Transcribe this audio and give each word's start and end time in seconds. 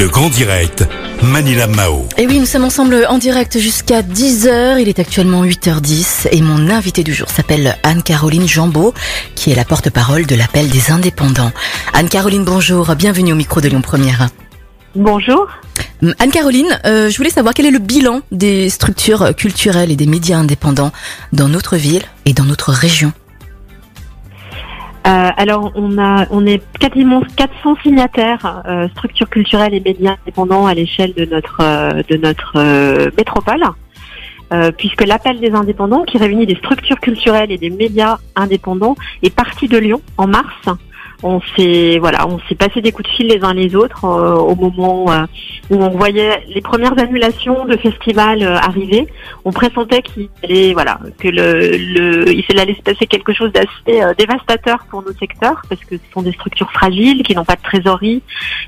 Le 0.00 0.08
Grand 0.08 0.30
Direct, 0.30 0.88
Manila 1.22 1.66
Mao. 1.66 2.08
Et 2.16 2.26
oui, 2.26 2.38
nous 2.38 2.46
sommes 2.46 2.64
ensemble 2.64 3.04
en 3.10 3.18
direct 3.18 3.58
jusqu'à 3.58 4.00
10h. 4.00 4.80
Il 4.80 4.88
est 4.88 4.98
actuellement 4.98 5.44
8h10 5.44 6.28
et 6.32 6.40
mon 6.40 6.70
invité 6.70 7.04
du 7.04 7.12
jour 7.12 7.28
s'appelle 7.28 7.76
Anne-Caroline 7.82 8.48
Jambeau, 8.48 8.94
qui 9.34 9.50
est 9.50 9.54
la 9.54 9.66
porte-parole 9.66 10.24
de 10.24 10.34
l'appel 10.34 10.70
des 10.70 10.90
indépendants. 10.90 11.52
Anne-Caroline, 11.92 12.44
bonjour. 12.46 12.94
Bienvenue 12.96 13.34
au 13.34 13.36
micro 13.36 13.60
de 13.60 13.68
Lyon 13.68 13.82
Première. 13.82 14.28
Bonjour. 14.94 15.46
Anne-Caroline, 16.18 16.80
euh, 16.86 17.10
je 17.10 17.16
voulais 17.18 17.28
savoir 17.28 17.52
quel 17.52 17.66
est 17.66 17.70
le 17.70 17.78
bilan 17.78 18.22
des 18.32 18.70
structures 18.70 19.36
culturelles 19.36 19.90
et 19.90 19.96
des 19.96 20.06
médias 20.06 20.38
indépendants 20.38 20.92
dans 21.34 21.48
notre 21.48 21.76
ville 21.76 22.04
et 22.24 22.32
dans 22.32 22.44
notre 22.44 22.72
région. 22.72 23.12
Euh, 25.06 25.30
alors, 25.36 25.72
on 25.76 25.98
a, 25.98 26.26
on 26.30 26.46
est 26.46 26.62
quasiment 26.78 27.22
400 27.36 27.76
signataires, 27.82 28.62
euh, 28.66 28.88
structures 28.90 29.30
culturelles 29.30 29.72
et 29.72 29.80
médias 29.80 30.16
indépendants 30.22 30.66
à 30.66 30.74
l'échelle 30.74 31.14
de 31.14 31.24
notre, 31.24 31.58
euh, 31.60 32.02
de 32.08 32.16
notre 32.16 32.52
euh, 32.56 33.10
métropole, 33.16 33.64
euh, 34.52 34.70
puisque 34.76 35.06
l'appel 35.06 35.40
des 35.40 35.52
indépendants, 35.52 36.04
qui 36.04 36.18
réunit 36.18 36.46
des 36.46 36.56
structures 36.56 37.00
culturelles 37.00 37.50
et 37.50 37.56
des 37.56 37.70
médias 37.70 38.18
indépendants, 38.36 38.94
est 39.22 39.34
parti 39.34 39.68
de 39.68 39.78
Lyon 39.78 40.02
en 40.18 40.26
mars. 40.26 40.68
On 41.22 41.40
s'est, 41.54 41.98
voilà, 41.98 42.26
on 42.26 42.38
s'est 42.48 42.54
passé 42.54 42.80
des 42.80 42.92
coups 42.92 43.08
de 43.10 43.14
fil 43.14 43.26
les 43.26 43.44
uns 43.44 43.52
les 43.52 43.76
autres 43.76 44.06
euh, 44.06 44.36
au 44.36 44.54
moment 44.54 45.10
euh, 45.12 45.24
où 45.68 45.76
on 45.76 45.90
voyait 45.90 46.42
les 46.48 46.62
premières 46.62 46.98
annulations 46.98 47.66
de 47.66 47.76
festivals 47.76 48.42
euh, 48.42 48.56
arriver. 48.56 49.06
On 49.44 49.52
pressentait 49.52 50.00
qu'il 50.00 50.30
allait, 50.42 50.72
voilà, 50.72 50.98
que 51.18 51.28
le, 51.28 51.76
le, 51.76 52.32
il 52.32 52.58
allait 52.58 52.74
se 52.74 52.82
passer 52.82 53.06
quelque 53.06 53.34
chose 53.34 53.52
d'assez 53.52 54.02
euh, 54.02 54.14
dévastateur 54.16 54.78
pour 54.88 55.02
nos 55.02 55.12
secteurs, 55.12 55.60
parce 55.68 55.84
que 55.84 55.96
ce 55.96 56.12
sont 56.14 56.22
des 56.22 56.32
structures 56.32 56.72
fragiles, 56.72 57.22
qui 57.22 57.34
n'ont 57.34 57.44
pas 57.44 57.56
de 57.56 57.62
trésorerie, 57.62 58.22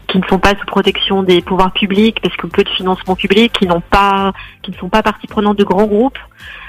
qui 0.07 0.19
ne 0.19 0.25
sont 0.27 0.39
pas 0.39 0.51
sous 0.51 0.67
protection 0.67 1.23
des 1.23 1.41
pouvoirs 1.41 1.73
publics, 1.73 2.21
parce 2.23 2.37
que 2.37 2.47
peu 2.47 2.65
de 2.65 2.69
financement 2.69 3.17
public, 3.17 3.53
qui 3.53 3.67
n'ont 3.67 3.81
pas, 3.81 4.33
qui 4.63 4.73
ne 4.73 4.77
sont 4.77 4.91
pas 4.91 5.03
partie 5.03 5.27
prenante 5.27 5.59
de 5.59 5.65
grands 5.65 5.87
groupes. 5.87 6.19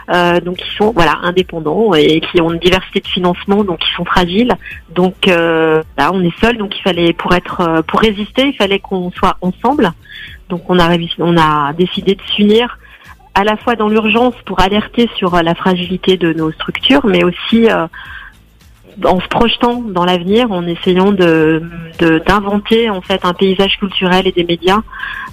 Euh, 0.09 0.39
donc 0.41 0.59
ils 0.61 0.77
sont 0.77 0.91
voilà 0.91 1.19
indépendants 1.23 1.93
et 1.93 2.19
qui 2.19 2.41
ont 2.41 2.51
une 2.51 2.59
diversité 2.59 2.99
de 2.99 3.07
financement 3.07 3.63
donc 3.63 3.79
ils 3.81 3.95
sont 3.95 4.05
fragiles. 4.05 4.53
Donc 4.93 5.27
euh, 5.27 5.81
là 5.97 6.11
on 6.13 6.21
est 6.21 6.37
seul 6.39 6.57
donc 6.57 6.77
il 6.77 6.81
fallait 6.81 7.13
pour 7.13 7.33
être 7.33 7.61
euh, 7.61 7.81
pour 7.81 7.99
résister 7.99 8.47
il 8.47 8.55
fallait 8.55 8.79
qu'on 8.79 9.11
soit 9.11 9.37
ensemble. 9.41 9.91
Donc 10.49 10.69
on 10.69 10.79
a 10.79 10.97
on 11.19 11.37
a 11.37 11.73
décidé 11.73 12.15
de 12.15 12.21
s'unir 12.35 12.77
à 13.35 13.43
la 13.43 13.57
fois 13.57 13.75
dans 13.75 13.89
l'urgence 13.89 14.35
pour 14.45 14.59
alerter 14.59 15.09
sur 15.15 15.41
la 15.41 15.55
fragilité 15.55 16.17
de 16.17 16.33
nos 16.33 16.51
structures 16.51 17.05
mais 17.05 17.23
aussi 17.23 17.69
euh, 17.69 17.87
en 19.05 19.19
se 19.19 19.27
projetant 19.27 19.81
dans 19.81 20.05
l'avenir, 20.05 20.51
en 20.51 20.65
essayant 20.65 21.11
de 21.11 21.63
d'inventer 22.27 22.89
en 22.89 23.01
fait 23.01 23.23
un 23.23 23.33
paysage 23.33 23.77
culturel 23.77 24.27
et 24.27 24.31
des 24.31 24.43
médias 24.43 24.81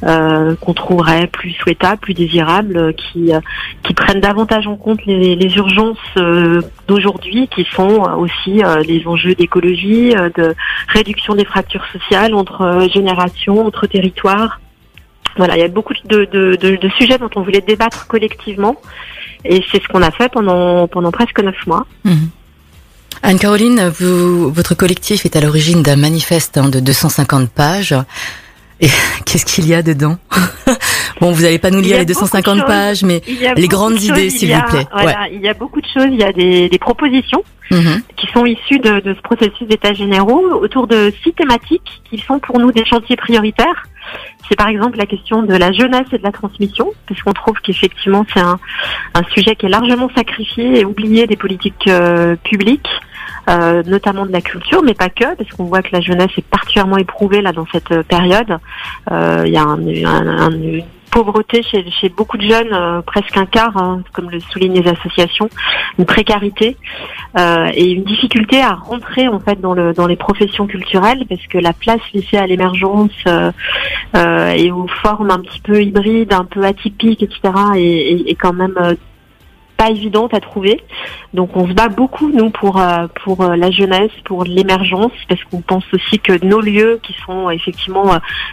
euh, 0.04 0.54
qu'on 0.56 0.74
trouverait 0.74 1.26
plus 1.26 1.52
souhaitable, 1.52 1.98
plus 1.98 2.14
désirable, 2.14 2.76
euh, 2.76 2.92
qui 2.92 3.32
euh, 3.32 3.40
qui 3.82 3.94
prennent 3.94 4.20
davantage 4.20 4.66
en 4.66 4.76
compte 4.76 5.04
les, 5.06 5.36
les 5.36 5.56
urgences 5.56 5.98
euh, 6.16 6.62
d'aujourd'hui, 6.88 7.48
qui 7.48 7.66
sont 7.72 8.02
aussi 8.18 8.62
euh, 8.62 8.82
les 8.82 9.06
enjeux 9.06 9.34
d'écologie, 9.34 10.14
euh, 10.16 10.30
de 10.36 10.54
réduction 10.88 11.34
des 11.34 11.44
fractures 11.44 11.86
sociales 11.92 12.34
entre 12.34 12.86
générations, 12.92 13.66
entre 13.66 13.86
territoires. 13.86 14.60
Voilà, 15.36 15.56
il 15.56 15.60
y 15.60 15.64
a 15.64 15.68
beaucoup 15.68 15.94
de, 16.04 16.24
de, 16.24 16.56
de, 16.56 16.76
de 16.76 16.88
sujets 16.98 17.16
dont 17.18 17.30
on 17.36 17.42
voulait 17.42 17.60
débattre 17.60 18.06
collectivement, 18.08 18.76
et 19.44 19.62
c'est 19.70 19.82
ce 19.82 19.88
qu'on 19.88 20.02
a 20.02 20.10
fait 20.10 20.30
pendant 20.30 20.88
pendant 20.88 21.10
presque 21.10 21.40
neuf 21.40 21.66
mois. 21.66 21.86
Mhm. 22.04 22.30
Anne-Caroline, 23.22 23.92
vous, 23.98 24.50
votre 24.50 24.74
collectif 24.74 25.24
est 25.24 25.36
à 25.36 25.40
l'origine 25.40 25.82
d'un 25.82 25.96
manifeste 25.96 26.56
hein, 26.56 26.68
de 26.68 26.80
250 26.80 27.50
pages. 27.50 27.94
Et 28.80 28.88
qu'est-ce 29.26 29.44
qu'il 29.44 29.66
y 29.68 29.74
a 29.74 29.82
dedans 29.82 30.18
Bon, 31.20 31.32
vous 31.32 31.42
n'allez 31.42 31.58
pas 31.58 31.70
nous 31.70 31.80
lire 31.80 31.98
les 31.98 32.06
beaucoup 32.06 32.20
de 32.20 32.30
250 32.30 32.58
choses. 32.58 32.66
pages, 32.66 33.02
mais 33.02 33.20
Les 33.56 33.68
grandes 33.68 34.00
idées, 34.00 34.26
il 34.26 34.30
s'il 34.30 34.54
vous 34.54 34.62
plaît. 34.62 34.86
Voilà, 34.92 35.28
il 35.30 35.40
y 35.42 35.48
a 35.48 35.54
beaucoup 35.54 35.80
de 35.80 35.86
choses. 35.86 36.06
Il 36.10 36.18
y 36.18 36.24
a 36.24 36.32
des, 36.32 36.68
des 36.68 36.78
propositions 36.78 37.42
Mhm. 37.72 38.02
qui 38.16 38.26
sont 38.34 38.44
issues 38.46 38.80
de, 38.80 38.98
de 38.98 39.14
ce 39.14 39.20
processus 39.20 39.68
d'état 39.68 39.92
généraux 39.94 40.42
autour 40.60 40.88
de 40.88 41.12
six 41.22 41.32
thématiques 41.32 42.02
qui 42.10 42.18
sont 42.18 42.40
pour 42.40 42.58
nous 42.58 42.72
des 42.72 42.84
chantiers 42.84 43.14
prioritaires. 43.14 43.86
C'est 44.48 44.56
par 44.56 44.68
exemple 44.68 44.98
la 44.98 45.06
question 45.06 45.42
de 45.42 45.54
la 45.54 45.70
jeunesse 45.70 46.06
et 46.12 46.18
de 46.18 46.24
la 46.24 46.32
transmission, 46.32 46.92
parce 47.06 47.22
qu'on 47.22 47.32
trouve 47.32 47.54
qu'effectivement 47.62 48.26
c'est 48.34 48.40
un, 48.40 48.58
sujet 49.34 49.54
qui 49.54 49.66
est 49.66 49.68
largement 49.68 50.10
sacrifié 50.16 50.80
et 50.80 50.84
oublié 50.84 51.26
des 51.26 51.36
politiques 51.36 51.86
euh, 51.86 52.34
publiques, 52.42 52.88
euh, 53.48 53.82
notamment 53.84 54.26
de 54.26 54.32
la 54.32 54.40
culture, 54.40 54.82
mais 54.82 54.94
pas 54.94 55.08
que, 55.08 55.36
parce 55.36 55.50
qu'on 55.50 55.64
voit 55.64 55.82
que 55.82 55.90
la 55.92 56.00
jeunesse 56.00 56.30
est 56.36 56.44
particulièrement 56.44 56.96
éprouvée 56.96 57.42
là 57.42 57.52
dans 57.52 57.66
cette 57.70 57.92
euh, 57.92 58.02
période. 58.02 58.56
Il 59.10 59.52
y 59.52 59.56
a 59.56 59.66
pauvreté 61.10 61.62
chez, 61.62 61.84
chez 61.90 62.08
beaucoup 62.08 62.36
de 62.36 62.42
jeunes, 62.48 62.72
euh, 62.72 63.02
presque 63.02 63.36
un 63.36 63.46
quart, 63.46 63.76
hein, 63.76 64.02
comme 64.12 64.30
le 64.30 64.40
soulignent 64.40 64.80
les 64.80 64.88
associations, 64.88 65.48
une 65.98 66.06
précarité 66.06 66.76
euh, 67.38 67.70
et 67.74 67.90
une 67.92 68.04
difficulté 68.04 68.60
à 68.62 68.74
rentrer 68.74 69.28
en 69.28 69.40
fait 69.40 69.60
dans 69.60 69.74
le 69.74 69.92
dans 69.92 70.06
les 70.06 70.16
professions 70.16 70.66
culturelles 70.66 71.24
parce 71.28 71.46
que 71.46 71.58
la 71.58 71.72
place 71.72 72.00
laissée 72.14 72.36
à 72.36 72.46
l'émergence 72.46 73.10
euh, 73.26 73.50
euh, 74.16 74.50
et 74.50 74.70
aux 74.70 74.86
formes 75.02 75.30
un 75.30 75.40
petit 75.40 75.60
peu 75.60 75.82
hybrides, 75.82 76.32
un 76.32 76.44
peu 76.44 76.64
atypiques, 76.64 77.22
etc. 77.22 77.40
est, 77.76 77.82
est- 77.82 78.30
est 78.30 78.34
quand 78.34 78.52
même 78.52 78.74
euh, 78.80 78.94
pas 79.80 79.88
évidente 79.88 80.34
à 80.34 80.40
trouver. 80.40 80.78
Donc 81.32 81.56
on 81.56 81.66
se 81.66 81.72
bat 81.72 81.88
beaucoup 81.88 82.30
nous 82.30 82.50
pour 82.50 82.78
euh, 82.78 83.06
pour 83.24 83.40
euh, 83.40 83.56
la 83.56 83.70
jeunesse, 83.70 84.10
pour 84.26 84.44
l'émergence, 84.44 85.12
parce 85.26 85.42
qu'on 85.44 85.62
pense 85.62 85.84
aussi 85.94 86.18
que 86.18 86.44
nos 86.44 86.60
lieux 86.60 87.00
qui 87.02 87.14
sont 87.24 87.48
euh, 87.48 87.52
effectivement 87.52 88.06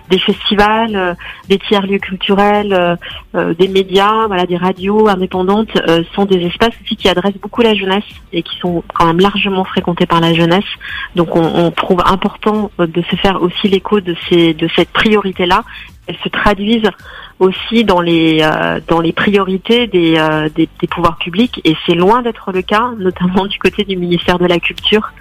des 0.10 0.20
festivals, 0.20 1.18
des 1.50 1.60
tiers 1.60 1.86
lieux 1.86 2.00
culturels, 2.00 2.98
des 3.34 3.68
médias, 3.68 4.28
voilà, 4.28 4.46
des 4.46 4.56
radios 4.56 5.08
indépendantes, 5.10 5.74
sont 6.16 6.26
des 6.26 6.46
espaces 6.46 6.76
aussi 6.82 6.96
qui 6.96 7.10
adressent 7.10 7.42
beaucoup 7.42 7.62
la 7.62 7.74
jeunesse 7.74 8.10
et 8.32 8.42
qui 8.42 8.58
sont 8.60 8.84
quand 8.94 9.06
même 9.08 9.20
largement 9.20 9.66
fréquentés 9.66 10.06
par 10.06 10.22
la 10.22 10.34
jeunesse. 10.34 10.72
Donc 11.16 11.36
on, 11.36 11.72
trouve 11.72 12.02
important 12.06 12.72
de 12.78 13.02
se 13.10 13.16
faire 13.18 13.42
aussi 13.42 13.68
l'écho 13.68 14.00
de 14.00 14.16
ces 14.30 14.54
de 14.54 14.68
cette 14.76 14.90
priorité 14.90 15.46
là. 15.46 15.64
Elles 16.08 16.18
se 16.24 16.30
traduisent 16.30 16.92
aussi 17.40 17.84
dans 17.84 18.02
les 18.02 18.40
euh, 18.42 18.80
dans 18.88 19.00
les 19.00 19.14
priorités 19.14 19.88
des, 19.88 20.18
euh, 20.18 20.50
des, 20.56 20.68
des 20.80 20.88
pouvoirs 20.88 21.18
publics 21.18 21.62
et 21.64 21.76
c'est 21.86 21.94
loin 21.94 22.22
d'être 22.22 22.52
le 22.52 22.62
cas, 22.62 22.92
notamment 22.98 23.46
du 23.46 23.60
côté 23.60 23.84
du 23.84 23.96
ministère 23.96 24.40
de 24.40 24.46
la 24.46 24.60
Culture, 24.60 25.12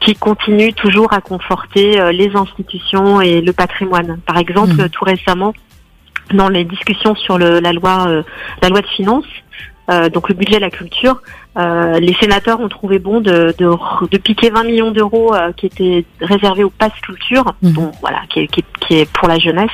qui 0.00 0.14
continue 0.14 0.72
toujours 0.74 1.12
à 1.12 1.20
conforter 1.20 2.00
euh, 2.00 2.12
les 2.12 2.34
institutions 2.36 3.20
et 3.20 3.40
le 3.40 3.52
patrimoine. 3.52 4.18
Par 4.26 4.36
exemple, 4.38 4.74
Mhm. 4.74 4.88
tout 4.90 5.04
récemment, 5.04 5.54
dans 6.32 6.48
les 6.48 6.64
discussions 6.64 7.14
sur 7.14 7.38
le, 7.38 7.60
la 7.60 7.72
loi 7.72 8.06
euh, 8.08 8.22
la 8.62 8.68
loi 8.68 8.80
de 8.80 8.86
finances, 8.86 9.26
euh, 9.90 10.08
donc 10.08 10.28
le 10.28 10.34
budget 10.34 10.56
de 10.56 10.60
la 10.62 10.70
culture, 10.70 11.20
euh, 11.58 11.98
les 12.00 12.14
sénateurs 12.14 12.58
ont 12.60 12.68
trouvé 12.68 12.98
bon 12.98 13.20
de, 13.20 13.54
de, 13.58 13.70
de 14.10 14.18
piquer 14.18 14.50
20 14.50 14.64
millions 14.64 14.90
d'euros 14.90 15.34
euh, 15.34 15.52
qui 15.52 15.66
étaient 15.66 16.04
réservés 16.20 16.64
au 16.64 16.70
pass 16.70 16.92
culture, 17.02 17.44
Mhm. 17.62 17.72
bon, 17.72 17.90
voilà, 18.00 18.20
qui 18.30 18.40
est, 18.40 18.46
qui, 18.48 18.60
est, 18.60 18.64
qui 18.86 18.94
est 19.00 19.12
pour 19.12 19.28
la 19.28 19.38
jeunesse, 19.38 19.70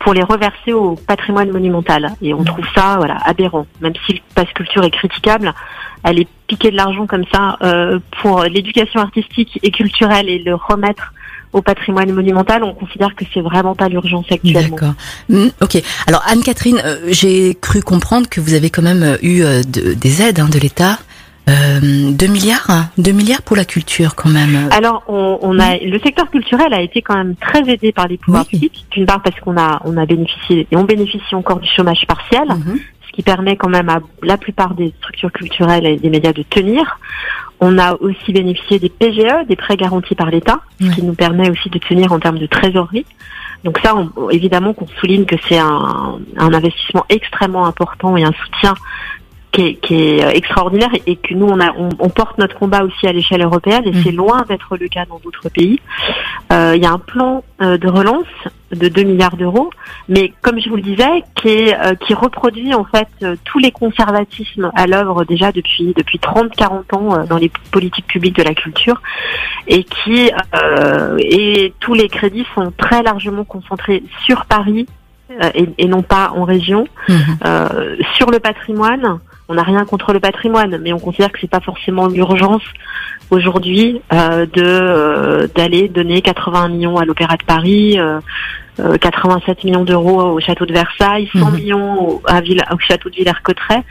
pour 0.00 0.12
les 0.14 0.22
reverser 0.22 0.72
au 0.72 0.96
patrimoine 0.96 1.50
monumental. 1.50 2.12
Et 2.20 2.34
on 2.34 2.40
Mhm. 2.40 2.44
trouve 2.46 2.66
ça 2.74 2.96
voilà 2.98 3.16
aberrant. 3.24 3.66
Même 3.80 3.94
si 4.06 4.14
le 4.14 4.20
pass 4.34 4.48
culture 4.54 4.84
est 4.84 4.90
critiquable, 4.90 5.52
aller 6.02 6.26
piquer 6.48 6.70
de 6.70 6.76
l'argent 6.76 7.06
comme 7.06 7.24
ça 7.32 7.56
euh, 7.62 7.98
pour 8.20 8.42
l'éducation 8.42 9.00
artistique 9.00 9.58
et 9.62 9.70
culturelle 9.70 10.28
et 10.28 10.38
le 10.38 10.54
remettre 10.54 11.12
au 11.54 11.62
patrimoine 11.62 12.12
monumental, 12.12 12.62
on 12.64 12.74
considère 12.74 13.14
que 13.14 13.24
c'est 13.32 13.40
vraiment 13.40 13.74
pas 13.74 13.88
l'urgence 13.88 14.26
actuellement. 14.30 14.76
D'accord. 14.76 14.94
Ok. 15.62 15.82
Alors 16.06 16.22
Anne-Catherine, 16.26 16.82
euh, 16.84 16.96
j'ai 17.08 17.54
cru 17.54 17.80
comprendre 17.80 18.28
que 18.28 18.40
vous 18.40 18.52
avez 18.54 18.68
quand 18.70 18.82
même 18.82 19.02
euh, 19.02 19.16
eu 19.22 19.42
euh, 19.42 19.62
de- 19.62 19.94
des 19.94 20.20
aides 20.20 20.40
hein, 20.40 20.48
de 20.52 20.58
l'État. 20.58 20.98
Euh, 21.48 22.10
2 22.10 22.26
milliards, 22.26 22.70
hein, 22.70 22.88
2 22.96 23.12
milliards 23.12 23.42
pour 23.42 23.54
la 23.54 23.66
culture 23.66 24.14
quand 24.14 24.30
même. 24.30 24.68
Alors, 24.72 25.02
on, 25.08 25.38
on 25.42 25.58
a 25.60 25.76
le 25.76 25.98
secteur 26.00 26.30
culturel 26.30 26.72
a 26.72 26.80
été 26.80 27.02
quand 27.02 27.14
même 27.16 27.36
très 27.36 27.60
aidé 27.70 27.92
par 27.92 28.08
les 28.08 28.16
pouvoirs 28.16 28.46
Oui. 28.50 28.58
publics. 28.60 28.86
D'une 28.92 29.04
part 29.06 29.22
parce 29.22 29.38
qu'on 29.40 29.56
a 29.58 29.80
on 29.84 29.96
a 29.98 30.06
bénéficié 30.06 30.66
et 30.70 30.76
on 30.76 30.84
bénéficie 30.84 31.34
encore 31.34 31.60
du 31.60 31.68
chômage 31.68 32.04
partiel, 32.08 32.48
Mhm. 32.48 32.78
ce 33.06 33.12
qui 33.12 33.22
permet 33.22 33.56
quand 33.56 33.68
même 33.68 33.90
à 33.90 34.00
la 34.22 34.38
plupart 34.38 34.74
des 34.74 34.92
structures 35.00 35.30
culturelles 35.32 35.84
et 35.86 35.96
des 35.96 36.08
médias 36.08 36.32
de 36.32 36.42
tenir. 36.44 36.98
On 37.66 37.78
a 37.78 37.94
aussi 38.06 38.30
bénéficié 38.40 38.78
des 38.78 38.88
PGE, 39.00 39.46
des 39.48 39.56
prêts 39.56 39.76
garantis 39.84 40.14
par 40.22 40.28
l'État, 40.34 40.58
ce 40.80 40.90
qui 40.94 41.02
nous 41.02 41.14
permet 41.14 41.48
aussi 41.50 41.68
de 41.70 41.78
tenir 41.78 42.12
en 42.12 42.18
termes 42.24 42.38
de 42.38 42.46
trésorerie. 42.46 43.06
Donc 43.64 43.78
ça, 43.82 43.90
on- 43.96 44.28
évidemment 44.38 44.72
qu'on 44.74 44.86
souligne 45.00 45.24
que 45.24 45.36
c'est 45.48 45.58
un, 45.58 46.18
un 46.46 46.52
investissement 46.58 47.04
extrêmement 47.08 47.64
important 47.72 48.16
et 48.18 48.24
un 48.24 48.34
soutien 48.42 48.74
qui 49.52 49.62
est, 49.68 49.74
qui 49.84 49.94
est 49.94 50.36
extraordinaire 50.36 50.90
et 51.06 51.16
que 51.16 51.32
nous 51.32 51.46
on, 51.46 51.60
a, 51.60 51.70
on, 51.78 51.88
on 52.00 52.08
porte 52.20 52.36
notre 52.38 52.56
combat 52.58 52.82
aussi 52.84 53.06
à 53.06 53.12
l'échelle 53.12 53.42
européenne 53.42 53.84
et 53.86 53.92
Mhm. 53.92 54.02
c'est 54.02 54.10
loin 54.22 54.44
d'être 54.48 54.76
le 54.76 54.88
cas 54.88 55.04
dans 55.06 55.20
d'autres 55.24 55.48
pays. 55.48 55.78
Euh, 56.52 56.72
Il 56.76 56.82
y 56.82 56.86
a 56.86 56.90
un 56.92 56.98
plan 56.98 57.44
euh, 57.62 57.78
de 57.78 57.88
relance 57.88 58.26
de 58.74 58.88
2 58.88 59.02
milliards 59.02 59.36
d'euros, 59.36 59.70
mais 60.08 60.32
comme 60.42 60.60
je 60.60 60.68
vous 60.68 60.76
le 60.76 60.82
disais, 60.82 61.24
qui, 61.34 61.48
est, 61.48 61.74
euh, 61.74 61.94
qui 61.94 62.14
reproduit 62.14 62.74
en 62.74 62.84
fait 62.84 63.08
euh, 63.22 63.36
tous 63.44 63.58
les 63.58 63.70
conservatismes 63.70 64.70
à 64.74 64.86
l'œuvre 64.86 65.24
déjà 65.24 65.52
depuis 65.52 65.94
depuis 65.96 66.18
30-40 66.18 66.94
ans 66.94 67.18
euh, 67.18 67.24
dans 67.24 67.38
les 67.38 67.50
politiques 67.70 68.06
publiques 68.06 68.36
de 68.36 68.42
la 68.42 68.54
culture 68.54 69.00
et 69.66 69.84
qui 69.84 70.30
et 71.18 71.74
tous 71.80 71.94
les 71.94 72.08
crédits 72.08 72.46
sont 72.54 72.72
très 72.76 73.02
largement 73.02 73.44
concentrés 73.44 74.02
sur 74.24 74.44
Paris 74.46 74.86
et, 75.54 75.68
et 75.78 75.86
non 75.86 76.02
pas 76.02 76.32
en 76.34 76.44
région. 76.44 76.86
Mhm. 77.08 77.38
Sur 78.16 78.30
le 78.30 78.38
patrimoine, 78.40 79.18
on 79.48 79.54
n'a 79.54 79.62
rien 79.62 79.84
contre 79.84 80.12
le 80.12 80.20
patrimoine, 80.20 80.78
mais 80.78 80.92
on 80.92 80.98
considère 80.98 81.30
que 81.30 81.38
c'est 81.40 81.50
pas 81.50 81.60
forcément 81.60 82.06
l'urgence 82.06 82.62
aujourd'hui 83.30 84.00
euh, 84.12 84.46
de 84.46 84.62
euh, 84.62 85.46
d'aller 85.54 85.88
donner 85.88 86.22
80 86.22 86.68
millions 86.68 86.96
à 86.96 87.04
l'Opéra 87.04 87.36
de 87.36 87.44
Paris, 87.44 87.98
euh, 87.98 88.20
87 89.00 89.64
millions 89.64 89.84
d'euros 89.84 90.20
au 90.22 90.40
château 90.40 90.66
de 90.66 90.72
Versailles, 90.72 91.28
100 91.32 91.50
Mhm. 91.50 91.54
millions 91.56 92.08
au, 92.08 92.22
à 92.26 92.40
Villa- 92.40 92.66
au 92.72 92.78
château 92.78 93.08
de 93.10 93.14
Villers-Cotterêts, 93.16 93.82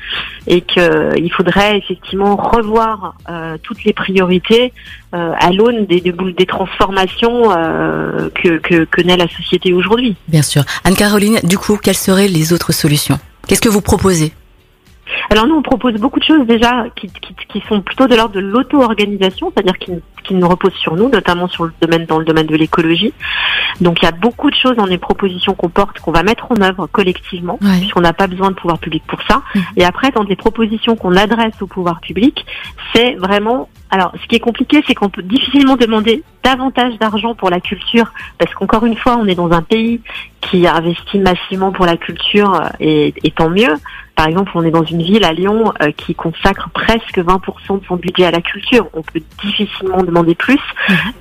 et 0.48 0.62
qu'il 0.62 1.32
faudrait 1.36 1.78
effectivement 1.78 2.36
revoir 2.36 3.16
euh, 3.30 3.58
toutes 3.64 3.84
les 3.84 3.94
priorités 3.94 4.74
euh, 5.16 5.32
à 5.40 5.52
l'aune 5.52 5.86
des, 5.86 6.02
des, 6.02 6.12
boules- 6.12 6.36
des 6.36 6.46
transformations 6.46 7.52
euh, 7.56 8.30
que, 8.36 8.58
que, 8.58 8.84
que 8.86 9.02
naît 9.02 9.18
la 9.18 9.28
société 9.28 9.74
aujourd'hui. 9.74 10.16
Bien 10.28 10.42
sûr. 10.42 10.64
Anne-Caroline, 10.84 11.40
du 11.44 11.58
coup, 11.58 11.78
quelles 11.82 11.96
seraient 11.96 12.28
les 12.28 12.52
autres 12.54 12.72
solutions? 12.74 13.20
Qu'est-ce 13.48 13.62
que 13.62 13.70
vous 13.70 13.82
proposez? 13.82 14.34
Alors 15.30 15.48
nous, 15.48 15.56
on 15.56 15.62
propose 15.62 15.94
beaucoup 15.96 16.20
de 16.20 16.26
choses 16.26 16.46
déjà 16.46 16.86
qui, 16.96 17.08
qui, 17.08 17.36
qui 17.50 17.64
sont 17.68 17.82
plutôt 17.82 18.08
de 18.08 18.16
l'ordre 18.16 18.36
de 18.36 18.40
l'auto-organisation, 18.40 19.52
c'est-à-dire 19.54 19.78
qui, 19.78 19.92
qui 20.24 20.34
nous 20.34 20.48
reposent 20.48 20.74
sur 20.76 20.96
nous, 20.96 21.10
notamment 21.10 21.48
sur 21.48 21.66
le 21.66 21.74
domaine 21.82 22.06
dans 22.06 22.20
le 22.20 22.26
domaine 22.26 22.48
de 22.48 22.56
l'écologie. 22.56 23.14
Donc 23.82 24.02
il 24.02 24.06
y 24.06 24.08
a 24.08 24.12
beaucoup 24.12 24.50
de 24.50 24.56
choses 24.56 24.76
dans 24.76 24.86
les 24.86 24.98
propositions 24.98 25.54
qu'on 25.54 25.70
porte 25.70 26.00
qu'on 26.00 26.12
va 26.12 26.24
mettre 26.24 26.48
en 26.52 26.62
œuvre 26.62 26.88
collectivement, 26.88 27.58
Ouais. 27.62 27.78
puisqu'on 27.80 28.02
n'a 28.02 28.14
pas 28.14 28.28
besoin 28.28 28.50
de 28.50 28.56
pouvoir 28.56 28.78
public 28.80 29.04
pour 29.08 29.20
ça. 29.28 29.42
Mhm. 29.56 29.64
Et 29.78 29.86
après, 29.86 30.12
dans 30.12 30.24
les 30.24 30.36
propositions 30.36 30.96
qu'on 30.96 31.16
adresse 31.16 31.54
au 31.62 31.68
pouvoir 31.68 32.00
public, 32.02 32.46
c'est 32.94 33.14
vraiment 33.16 33.70
alors, 33.90 34.12
ce 34.20 34.28
qui 34.28 34.36
est 34.36 34.40
compliqué, 34.40 34.84
c'est 34.88 34.96
qu'on 34.96 35.10
peut 35.10 35.22
difficilement 35.22 35.76
demander 35.76 36.24
davantage 36.44 36.98
d'argent 36.98 37.36
pour 37.36 37.52
la 37.52 37.60
culture, 37.60 38.12
parce 38.40 38.52
qu'encore 38.56 38.86
une 38.88 38.98
fois, 38.98 39.18
on 39.18 39.28
est 39.28 39.36
dans 39.36 39.52
un 39.52 39.62
pays 39.62 40.02
qui 40.42 40.66
investit 40.66 41.20
massivement 41.20 41.72
pour 41.72 41.86
la 41.86 41.96
culture, 41.96 42.56
euh, 42.56 42.68
et, 42.80 43.14
et 43.24 43.30
tant 43.30 43.52
mieux. 43.52 43.76
Par 44.16 44.28
exemple, 44.28 44.52
on 44.56 44.64
est 44.64 44.72
dans 44.72 44.84
une 44.84 45.02
ville 45.02 45.24
à 45.24 45.34
Lyon 45.34 45.74
euh, 45.82 45.92
qui 45.92 46.14
consacre 46.14 46.70
presque 46.70 47.18
20% 47.18 47.80
de 47.80 47.86
son 47.86 47.96
budget 47.96 48.26
à 48.26 48.32
la 48.32 48.42
culture. 48.42 48.88
On 48.94 49.02
peut 49.02 49.22
difficilement 49.42 50.04
demander 50.04 50.36
plus. 50.36 50.60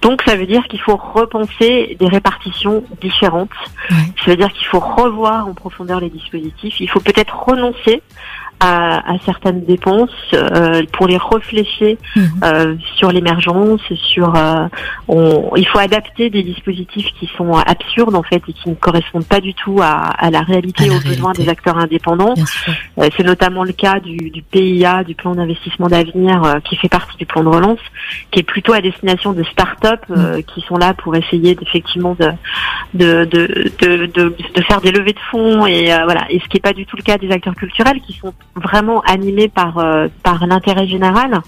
Donc, 0.03 0.23
ça 0.27 0.37
veut 0.37 0.47
dire 0.47 0.63
qu'il 0.69 0.81
faut 0.81 0.97
repenser 0.97 1.97
des 1.99 2.09
répartitions 2.09 2.85
différentes. 3.01 3.51
Ça 3.89 4.31
veut 4.31 4.37
dire 4.37 4.53
qu'il 4.53 4.67
faut 4.67 4.81
revoir 4.81 5.49
en 5.49 5.55
profondeur 5.55 6.01
les 6.01 6.11
dispositifs. 6.11 6.81
Il 6.81 6.89
faut 6.89 7.01
peut-être 7.01 7.35
renoncer 7.35 8.03
à, 8.63 9.13
à 9.13 9.19
certaines 9.25 9.65
dépenses 9.65 10.11
euh, 10.35 10.83
pour 10.93 11.07
les 11.09 11.19
réfléchir 11.19 11.97
Mhm. 12.17 12.25
euh, 12.45 12.75
sur 12.97 13.11
l'émergence, 13.11 13.81
sur 14.13 14.35
euh, 14.37 14.67
on, 15.09 15.51
il 15.57 15.67
faut 15.67 15.79
adapter 15.79 16.31
des 16.31 16.43
dispositifs 16.43 17.09
qui 17.19 17.29
sont 17.37 17.53
absurdes 17.55 18.15
en 18.15 18.23
fait 18.23 18.43
et 18.49 18.53
qui 18.53 18.69
ne 18.71 18.75
correspondent 18.75 19.27
pas 19.27 19.41
du 19.41 19.53
tout 19.55 19.79
à, 19.83 19.93
à 20.27 20.31
la 20.31 20.41
réalité 20.43 20.87
la 20.89 20.95
aux 20.97 21.01
besoins 21.01 21.33
des 21.33 21.49
acteurs 21.49 21.77
indépendants. 21.79 22.35
Euh, 22.99 23.09
C'est 23.17 23.25
notamment 23.25 23.65
le 23.65 23.73
cas 23.73 23.99
du, 24.01 24.31
du 24.31 24.43
PIA, 24.43 25.03
du 25.05 25.15
plan 25.15 25.35
d'investissement 25.35 25.89
d'avenir, 25.89 26.43
euh, 26.45 26.61
qui 26.61 26.77
fait 26.77 26.89
partie 26.89 27.17
du 27.17 27.27
plan 27.27 27.43
de 27.43 27.49
relance, 27.49 27.81
qui 28.31 28.41
est 28.41 28.45
plutôt 28.45 28.73
à 28.73 28.81
destination 28.81 29.33
de 29.33 29.43
start-up 29.45 30.01
euh, 30.11 30.41
qui 30.43 30.61
sont 30.63 30.77
là 30.77 30.95
pour 30.95 31.17
essayer 31.17 31.57
effectivement 31.61 32.15
de 32.19 32.31
de, 32.95 33.25
de, 33.25 33.71
de, 33.81 34.07
de, 34.07 34.35
de 34.55 34.63
faire 34.63 34.81
des 34.83 34.93
levées 34.93 35.15
de 35.15 35.19
fonds 35.31 35.67
et 35.67 35.93
euh, 35.93 36.05
voilà. 36.05 36.27
Et 36.31 36.39
ce 36.41 36.45
qui 36.49 36.57
n'est 36.57 36.61
pas 36.61 36.73
du 36.75 36.85
tout 36.87 36.97
le 36.97 37.03
cas 37.03 37.17
des 37.19 37.31
acteurs 37.31 37.55
culturels 37.55 38.01
qui 38.07 38.13
sont 38.13 38.33
vraiment 38.57 39.01
animés 39.03 39.49
par 39.49 39.79
euh, 39.79 40.09
par 40.23 40.47
l'intérêt 40.47 40.87
général 40.87 41.41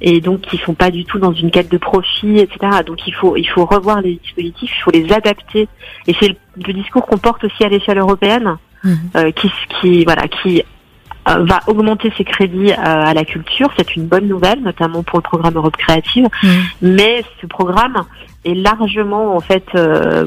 et 0.00 0.20
donc 0.20 0.42
qui 0.42 0.58
sont 0.58 0.74
pas 0.74 0.90
du 0.90 1.04
tout 1.04 1.18
dans 1.18 1.32
une 1.32 1.50
quête 1.50 1.70
de 1.70 1.78
profit, 1.78 2.38
etc. 2.38 2.58
Donc 2.86 3.06
il 3.06 3.14
faut 3.14 3.36
il 3.36 3.46
faut 3.48 3.64
revoir 3.64 4.00
les 4.02 4.16
dispositifs, 4.22 4.72
il 4.78 4.82
faut 4.82 4.90
les 4.90 5.12
adapter. 5.12 5.68
Et 6.06 6.14
c'est 6.20 6.28
le, 6.28 6.36
le 6.66 6.72
discours 6.72 7.06
qu'on 7.06 7.18
porte 7.18 7.44
aussi 7.44 7.64
à 7.64 7.68
l'échelle 7.68 7.98
européenne 7.98 8.56
Mhm. 8.84 8.98
euh, 9.16 9.30
qui, 9.32 9.50
qui 9.80 10.04
voilà 10.04 10.28
qui 10.28 10.62
euh, 11.28 11.44
va 11.44 11.60
augmenter 11.66 12.12
ses 12.16 12.24
crédits 12.24 12.70
euh, 12.70 12.76
à 12.76 13.14
la 13.14 13.24
culture. 13.24 13.68
C'est 13.76 13.96
une 13.96 14.06
bonne 14.06 14.28
nouvelle, 14.28 14.60
notamment 14.62 15.02
pour 15.02 15.18
le 15.18 15.22
programme 15.22 15.56
Europe 15.56 15.76
Créative. 15.76 16.28
Mhm. 16.42 16.50
Mais 16.82 17.24
ce 17.40 17.46
programme 17.46 17.96
est 18.46 18.54
largement 18.54 19.36
en 19.36 19.40
fait, 19.40 19.64
euh, 19.74 20.26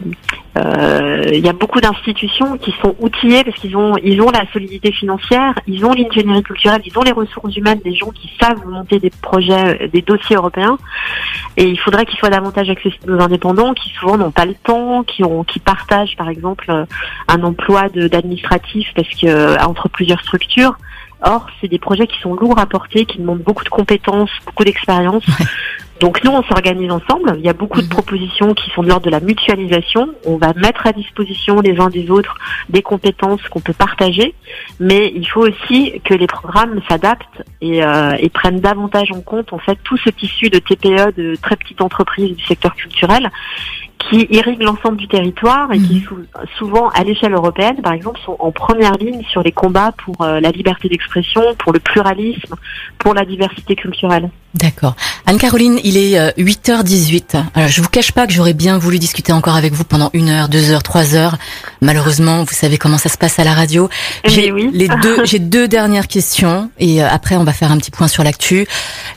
euh, 0.57 1.23
il 1.31 1.39
y 1.39 1.49
a 1.49 1.53
beaucoup 1.53 1.79
d'institutions 1.79 2.57
qui 2.57 2.73
sont 2.81 2.95
outillées 2.99 3.43
parce 3.43 3.57
qu'ils 3.57 3.77
ont 3.77 3.95
ils 4.03 4.21
ont 4.21 4.29
la 4.29 4.45
solidité 4.51 4.91
financière, 4.91 5.53
ils 5.67 5.85
ont 5.85 5.93
l'ingénierie 5.93 6.43
culturelle, 6.43 6.81
ils 6.85 6.97
ont 6.97 7.03
les 7.03 7.11
ressources 7.11 7.55
humaines, 7.55 7.79
des 7.83 7.93
gens 7.93 8.09
qui 8.11 8.31
savent 8.39 8.65
monter 8.65 8.99
des 8.99 9.09
projets, 9.09 9.83
euh, 9.83 9.87
des 9.87 10.01
dossiers 10.01 10.35
européens. 10.35 10.77
Et 11.57 11.65
il 11.65 11.79
faudrait 11.79 12.05
qu'ils 12.05 12.17
soient 12.19 12.29
davantage 12.29 12.69
accessibles 12.69 13.13
aux 13.13 13.21
indépendants, 13.21 13.73
qui 13.73 13.89
souvent 13.91 14.17
n'ont 14.17 14.31
pas 14.31 14.45
le 14.45 14.55
temps, 14.55 15.03
qui 15.03 15.23
ont 15.23 15.43
qui 15.43 15.59
partagent 15.59 16.15
par 16.15 16.29
exemple 16.29 16.71
un 17.27 17.43
emploi 17.43 17.89
d'administratif 17.89 18.87
parce 18.95 19.09
que 19.09 19.63
entre 19.63 19.89
plusieurs 19.89 20.21
structures. 20.21 20.75
Or, 21.21 21.47
c'est 21.59 21.67
des 21.67 21.79
projets 21.79 22.07
qui 22.07 22.17
sont 22.21 22.33
lourds 22.33 22.59
à 22.59 22.65
porter, 22.65 23.05
qui 23.05 23.17
demandent 23.17 23.43
beaucoup 23.43 23.65
de 23.65 23.69
compétences, 23.69 24.29
beaucoup 24.45 24.63
d'expérience. 24.63 25.25
Donc 25.99 26.23
nous, 26.23 26.31
on 26.31 26.43
s'organise 26.43 26.91
ensemble. 26.91 27.33
Il 27.37 27.43
y 27.45 27.49
a 27.49 27.53
beaucoup 27.53 27.79
de 27.81 27.85
Mhm. 27.85 27.89
propositions 27.89 28.53
qui 28.53 28.69
sont 28.71 28.83
de 28.83 28.87
l'ordre 28.87 29.05
de 29.05 29.11
la 29.11 29.19
mutualisation. 29.19 30.09
On 30.25 30.37
va 30.37 30.53
mettre 30.53 30.87
à 30.87 30.93
disposition 30.93 31.59
les 31.59 31.77
uns 31.79 31.89
des 31.89 32.09
autres 32.09 32.35
des 32.69 32.81
compétences 32.81 33.41
qu'on 33.49 33.59
peut 33.59 33.73
partager, 33.73 34.33
mais 34.79 35.11
il 35.13 35.27
faut 35.27 35.45
aussi 35.47 35.99
que 36.05 36.13
les 36.13 36.27
programmes 36.27 36.79
s'adaptent 36.87 37.43
et, 37.61 37.83
euh, 37.83 38.13
et 38.17 38.29
prennent 38.29 38.61
davantage 38.61 39.11
en 39.11 39.21
compte 39.21 39.51
en 39.51 39.59
fait 39.59 39.77
tout 39.83 39.97
ce 39.97 40.09
tissu 40.09 40.49
de 40.49 40.59
TPE, 40.59 41.11
de 41.17 41.35
très 41.41 41.55
petites 41.57 41.81
entreprises 41.81 42.35
du 42.35 42.43
secteur 42.45 42.75
culturel, 42.75 43.29
qui 43.97 44.25
irriguent 44.29 44.63
l'ensemble 44.63 44.95
du 44.95 45.09
territoire 45.09 45.71
et 45.73 45.77
qui 45.79 45.95
Mhm. 45.95 46.01
sou- 46.03 46.25
souvent, 46.57 46.87
à 46.89 47.03
l'échelle 47.03 47.33
européenne, 47.33 47.81
par 47.81 47.91
exemple, 47.91 48.19
sont 48.25 48.37
en 48.39 48.51
première 48.53 48.93
ligne 48.93 49.23
sur 49.29 49.43
les 49.43 49.51
combats 49.51 49.91
pour 50.05 50.21
euh, 50.21 50.39
la 50.39 50.51
liberté 50.51 50.87
d'expression, 50.87 51.41
pour 51.57 51.73
le 51.73 51.79
pluralisme, 51.79 52.55
pour 52.97 53.13
la 53.13 53.25
diversité 53.25 53.75
culturelle. 53.75 54.29
D'accord. 54.55 54.95
Anne-Caroline, 55.27 55.79
il 55.83 55.95
est 55.95 56.17
euh, 56.17 56.31
8h18. 56.37 57.43
Alors, 57.53 57.69
je 57.69 57.81
vous 57.81 57.87
cache 57.89 58.11
pas 58.11 58.25
que 58.25 58.33
j'aurais 58.33 58.55
bien 58.55 58.79
voulu 58.79 58.97
discuter 58.97 59.31
encore 59.31 59.55
avec 59.55 59.73
vous 59.73 59.83
pendant 59.83 60.09
une 60.13 60.29
heure, 60.29 60.49
deux 60.49 60.71
heures, 60.71 60.81
trois 60.81 61.13
heures. 61.13 61.37
Malheureusement, 61.81 62.43
vous 62.43 62.53
savez 62.53 62.79
comment 62.79 62.97
ça 62.97 63.09
se 63.09 63.17
passe 63.17 63.37
à 63.37 63.43
la 63.43 63.53
radio. 63.53 63.89
J'ai 64.25 64.51
Mais 64.51 64.51
oui. 64.51 64.69
les 64.73 64.87
deux, 64.87 65.17
j'ai 65.25 65.37
deux 65.37 65.67
dernières 65.67 66.07
questions 66.07 66.71
et 66.79 67.03
euh, 67.03 67.07
après 67.09 67.35
on 67.35 67.43
va 67.43 67.53
faire 67.53 67.71
un 67.71 67.77
petit 67.77 67.91
point 67.91 68.07
sur 68.07 68.23
l'actu. 68.23 68.65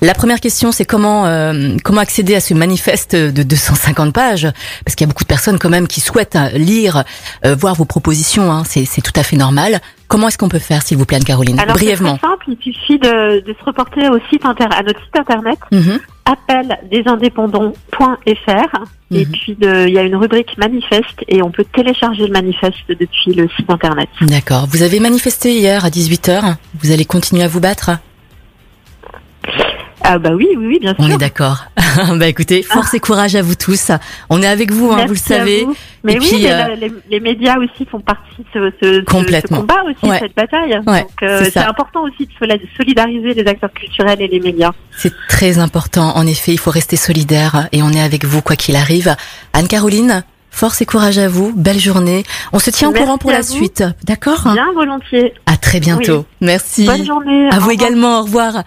La 0.02 0.14
première 0.14 0.40
question, 0.40 0.70
c'est 0.70 0.84
comment 0.84 1.26
euh, 1.26 1.76
comment 1.82 2.00
accéder 2.00 2.34
à 2.34 2.40
ce 2.40 2.52
manifeste 2.54 3.16
de 3.16 3.42
250 3.42 4.12
pages? 4.12 4.48
Parce 4.84 4.94
qu'il 4.96 5.06
y 5.06 5.08
a 5.08 5.12
beaucoup 5.12 5.24
de 5.24 5.28
personnes 5.28 5.58
quand 5.58 5.70
même 5.70 5.88
qui 5.88 6.00
souhaitent 6.00 6.36
euh, 6.36 6.50
lire, 6.58 7.04
euh, 7.46 7.54
voir 7.54 7.74
vos 7.74 7.84
propositions. 7.86 8.52
Hein, 8.52 8.64
c'est 8.68 8.84
c'est 8.84 9.00
tout 9.00 9.12
à 9.16 9.22
fait 9.22 9.36
normal. 9.36 9.80
Comment 10.12 10.28
est-ce 10.28 10.36
qu'on 10.38 10.48
peut 10.50 10.58
faire, 10.58 10.82
s'il 10.82 10.98
vous 10.98 11.06
plaît, 11.06 11.16
Anne-Caroline, 11.16 11.56
c'est 11.58 11.66
brièvement 11.72 12.18
très 12.18 12.28
simple, 12.28 12.44
il 12.48 12.56
suffit 12.74 12.98
de, 12.98 13.40
de 13.40 13.54
se 13.58 13.64
reporter 13.64 14.08
au 14.10 14.18
site 14.30 14.44
inter 14.44 14.66
à 14.70 14.82
notre 14.82 15.00
site 15.02 15.18
internet 15.18 15.58
Mhm. 15.72 15.98
appeldesindépendants.fr 16.26 18.84
et 19.10 19.24
Mhm. 19.26 19.32
puis 19.32 19.56
il 19.60 19.90
y 19.92 19.98
a 19.98 20.02
une 20.02 20.16
rubrique 20.16 20.56
manifeste 20.58 21.20
et 21.28 21.42
on 21.42 21.50
peut 21.50 21.64
télécharger 21.74 22.26
le 22.26 22.32
manifeste 22.32 22.76
depuis 22.88 23.34
le 23.34 23.48
site 23.56 23.68
internet. 23.70 24.08
D'accord. 24.22 24.66
Vous 24.70 24.82
avez 24.82 25.00
manifesté 25.00 25.52
hier 25.54 25.84
à 25.84 25.90
18h. 25.90 26.56
Vous 26.82 26.92
allez 26.92 27.04
continuer 27.04 27.42
à 27.42 27.48
vous 27.48 27.60
battre 27.60 27.90
Ah 30.04 30.18
bah 30.18 30.30
oui, 30.34 30.48
oui, 30.56 30.66
oui, 30.66 30.78
bien 30.80 30.94
On 30.98 31.04
sûr. 31.06 31.14
est 31.14 31.18
d'accord. 31.18 31.64
bah 32.16 32.26
écoutez, 32.26 32.62
force 32.62 32.92
et 32.94 33.00
courage 33.00 33.36
à 33.36 33.42
vous 33.42 33.54
tous. 33.54 33.90
On 34.30 34.42
est 34.42 34.46
avec 34.46 34.72
vous, 34.72 34.90
hein, 34.90 35.04
vous 35.06 35.12
le 35.14 35.18
savez. 35.18 35.64
vous. 35.64 35.76
Mais 36.04 36.14
Et 36.14 36.18
oui, 36.18 36.26
puis, 36.28 36.42
mais 36.42 36.52
euh, 36.52 36.74
les, 36.76 36.92
les 37.10 37.20
médias 37.20 37.56
aussi 37.58 37.86
font 37.88 38.00
partie 38.00 38.42
de 38.54 38.72
ce, 38.82 38.86
ce, 38.98 39.04
Complètement. 39.04 39.58
ce 39.58 39.60
combat 39.62 39.82
aussi, 39.84 40.10
Ouais. 40.10 40.18
cette 40.18 40.34
bataille. 40.34 40.80
Ouais, 40.86 41.02
Donc 41.02 41.22
euh, 41.22 41.44
c'est 41.44 41.58
important 41.58 42.02
aussi 42.02 42.26
de 42.26 42.32
solidariser 42.76 43.34
les 43.34 43.46
acteurs 43.48 43.72
culturels 43.72 44.20
et 44.20 44.28
les 44.28 44.40
médias. 44.40 44.72
C'est 44.96 45.12
très 45.28 45.58
important. 45.58 46.16
En 46.16 46.26
effet, 46.26 46.52
il 46.52 46.58
faut 46.58 46.70
rester 46.72 46.96
solidaire 46.96 47.68
et 47.72 47.82
on 47.82 47.90
est 47.90 48.02
avec 48.02 48.24
vous 48.24 48.42
quoi 48.42 48.56
qu'il 48.56 48.74
arrive. 48.76 49.14
Anne-Caroline, 49.52 50.24
force 50.50 50.82
et 50.82 50.86
courage 50.86 51.18
à 51.18 51.28
vous. 51.28 51.52
Belle 51.56 51.78
journée. 51.78 52.24
On 52.52 52.58
se 52.58 52.70
tient 52.70 52.88
au 52.88 52.92
courant 52.92 53.16
pour 53.18 53.30
la 53.30 53.40
vous. 53.42 53.52
suite. 53.52 53.84
D'accord? 54.04 54.40
Bien 54.52 54.72
volontiers. 54.74 55.32
À 55.46 55.56
très 55.56 55.78
bientôt. 55.80 56.26
Merci. 56.40 56.84
Bonne 56.86 57.04
journée. 57.06 57.46
À 57.48 57.58
vous 57.60 57.68
revoir. 57.68 57.70
également. 57.70 58.18
Au 58.18 58.22
revoir. 58.24 58.54